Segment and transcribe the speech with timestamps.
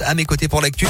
[0.00, 0.86] À mes côtés pour l'actu.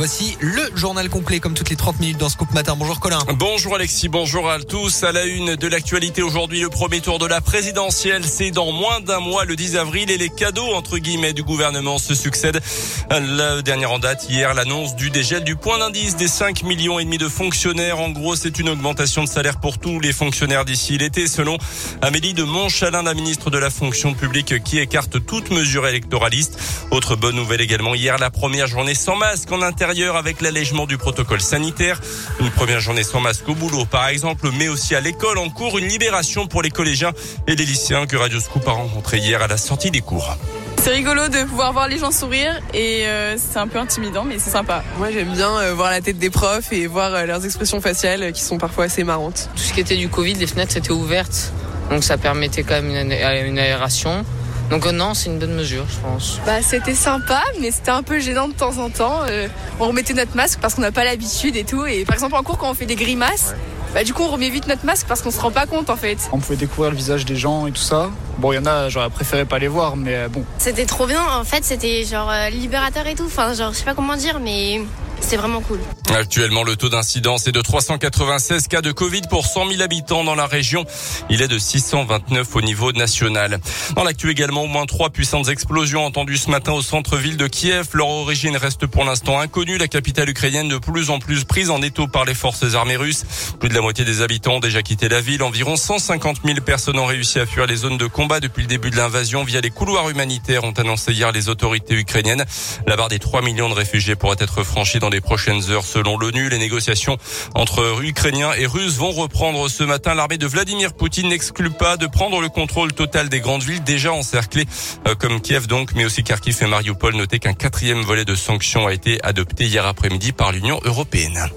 [0.00, 2.74] Voici le journal complet comme toutes les 30 minutes dans Scoop Matin.
[2.74, 3.18] Bonjour Colin.
[3.34, 5.02] Bonjour Alexis, bonjour à tous.
[5.02, 9.00] À la une de l'actualité aujourd'hui, le premier tour de la présidentielle, c'est dans moins
[9.00, 12.62] d'un mois, le 10 avril, et les cadeaux entre guillemets du gouvernement se succèdent.
[13.10, 17.04] La dernière en date, hier, l'annonce du dégel du point d'indice des 5 millions et
[17.04, 18.00] demi de fonctionnaires.
[18.00, 21.58] En gros, c'est une augmentation de salaire pour tous les fonctionnaires d'ici l'été, selon
[22.00, 26.58] Amélie de Montchalin, la ministre de la fonction publique, qui écarte toute mesure électoraliste.
[26.90, 31.40] Autre bonne nouvelle également, hier, la première journée sans masque en avec l'allègement du protocole
[31.40, 32.00] sanitaire.
[32.38, 35.78] Une première journée sans masque au boulot, par exemple, mais aussi à l'école en cours.
[35.78, 37.12] Une libération pour les collégiens
[37.48, 40.36] et les lycéens que Radio Scoop a rencontrés hier à la sortie des cours.
[40.80, 44.38] C'est rigolo de pouvoir voir les gens sourire et euh, c'est un peu intimidant mais
[44.38, 44.82] c'est sympa.
[44.96, 48.32] Moi j'aime bien euh, voir la tête des profs et voir euh, leurs expressions faciales
[48.32, 49.50] qui sont parfois assez marrantes.
[49.56, 51.52] Tout ce qui était du Covid, les fenêtres étaient ouvertes
[51.90, 53.12] donc ça permettait quand même une,
[53.46, 54.24] une aération.
[54.70, 56.40] Donc euh, non, c'est une bonne mesure, je pense.
[56.46, 59.22] Bah, c'était sympa, mais c'était un peu gênant de temps en temps.
[59.28, 59.48] Euh,
[59.80, 61.84] on remettait notre masque parce qu'on n'a pas l'habitude et tout.
[61.86, 63.56] Et par exemple, en cours, quand on fait des grimaces,
[63.94, 65.96] bah, du coup, on remet vite notre masque parce qu'on se rend pas compte en
[65.96, 66.18] fait.
[66.32, 68.10] On pouvait découvrir le visage des gens et tout ça.
[68.38, 70.44] Bon, il y en a, j'aurais préféré pas les voir, mais euh, bon.
[70.58, 73.26] C'était trop bien, en fait, c'était genre libérateur et tout.
[73.26, 74.82] Enfin, genre, je sais pas comment dire, mais
[75.20, 75.80] c'est vraiment cool.
[76.14, 80.34] Actuellement, le taux d'incidence est de 396 cas de Covid pour 100 000 habitants dans
[80.34, 80.84] la région.
[81.28, 83.60] Il est de 629 au niveau national.
[83.94, 87.88] Dans l'actu également, au moins trois puissantes explosions entendues ce matin au centre-ville de Kiev.
[87.94, 89.78] Leur origine reste pour l'instant inconnue.
[89.78, 93.24] La capitale ukrainienne de plus en plus prise en étau par les forces armées russes.
[93.58, 95.42] Plus de la moitié des habitants ont déjà quitté la ville.
[95.42, 98.90] Environ 150 000 personnes ont réussi à fuir les zones de combat depuis le début
[98.90, 102.44] de l'invasion via les couloirs humanitaires, ont annoncé hier les autorités ukrainiennes.
[102.86, 106.18] La barre des 3 millions de réfugiés pourrait être franchie dans les prochaines heures selon
[106.18, 106.48] l'ONU.
[106.48, 107.16] Les négociations
[107.54, 110.14] entre Ukrainiens et Russes vont reprendre ce matin.
[110.14, 114.12] L'armée de Vladimir Poutine n'exclut pas de prendre le contrôle total des grandes villes déjà
[114.12, 114.66] encerclées
[115.06, 117.14] euh, comme Kiev donc, mais aussi Kharkiv et Mariupol.
[117.14, 121.50] Notez qu'un quatrième volet de sanctions a été adopté hier après-midi par l'Union européenne.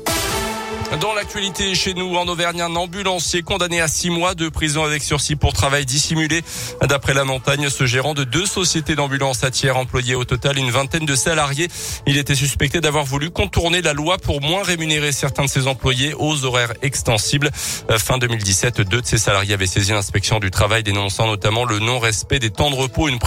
[1.01, 5.01] Dans l'actualité chez nous en Auvergne, un ambulancier condamné à six mois de prison avec
[5.01, 6.43] sursis pour travail dissimulé.
[6.87, 10.69] D'après la montagne, ce gérant de deux sociétés d'ambulance à tiers employait au total une
[10.69, 11.67] vingtaine de salariés.
[12.05, 16.13] Il était suspecté d'avoir voulu contourner la loi pour moins rémunérer certains de ses employés
[16.13, 17.49] aux horaires extensibles.
[17.89, 21.79] Euh, fin 2017, deux de ses salariés avaient saisi l'inspection du travail dénonçant notamment le
[21.79, 23.07] non-respect des temps de repos.
[23.07, 23.19] Une,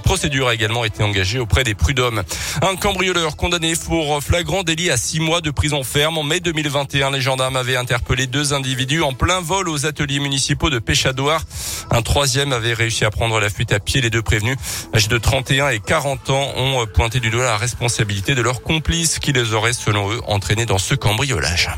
[0.00, 2.22] procédure a également été engagée auprès des prud'hommes.
[2.62, 7.07] Un cambrioleur condamné pour flagrant délit à six mois de prison ferme en mai 2021
[7.10, 11.42] les gendarmes avaient interpellé deux individus en plein vol aux ateliers municipaux de Péchadoire.
[11.90, 14.00] Un troisième avait réussi à prendre la fuite à pied.
[14.00, 14.56] Les deux prévenus,
[14.94, 19.18] âgés de 31 et 40 ans, ont pointé du doigt la responsabilité de leurs complices
[19.18, 21.70] qui les auraient, selon eux, entraînés dans ce cambriolage.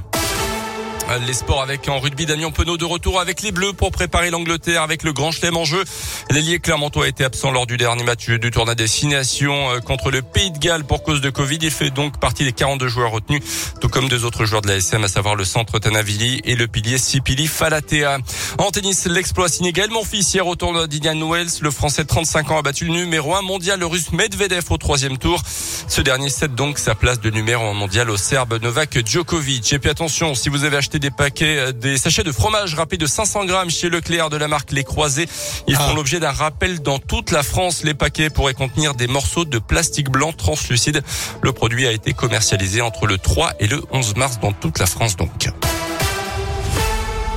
[1.19, 4.83] Les sports avec en rugby Damien Penaud de retour avec les Bleus pour préparer l'Angleterre
[4.83, 5.83] avec le Grand Chelem en jeu.
[6.31, 10.23] L'ailier Clermontois a été absent lors du dernier match du tournoi destination euh, contre le
[10.23, 11.59] Pays de Galles pour cause de Covid.
[11.63, 13.43] Il fait donc partie des 42 joueurs retenus,
[13.81, 16.69] tout comme deux autres joueurs de la SM, à savoir le centre Tanavili et le
[16.69, 18.19] pilier Sipili Falatea.
[18.59, 21.59] En tennis, l'exploit signé également hier au tournoi d'Indian Wells.
[21.61, 24.77] Le Français de 35 ans a battu le numéro 1 mondial, le Russe Medvedev au
[24.77, 25.43] troisième tour.
[25.89, 29.73] Ce dernier cède donc sa place de numéro 1 mondial au Serbe Novak Djokovic.
[29.73, 32.97] Et puis attention, si vous avez acheté des paquets, euh, des sachets de fromage râpé
[32.97, 35.29] de 500 grammes chez Leclerc de la marque Les Croisés.
[35.67, 35.95] Ils font ah.
[35.95, 37.83] l'objet d'un rappel dans toute la France.
[37.83, 41.03] Les paquets pourraient contenir des morceaux de plastique blanc translucide.
[41.43, 44.87] Le produit a été commercialisé entre le 3 et le 11 mars dans toute la
[44.87, 45.49] France donc.